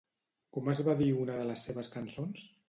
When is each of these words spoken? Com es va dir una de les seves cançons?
Com 0.55 0.71
es 0.73 0.81
va 0.87 0.95
dir 1.01 1.09
una 1.25 1.35
de 1.41 1.45
les 1.51 1.67
seves 1.69 1.91
cançons? 1.99 2.49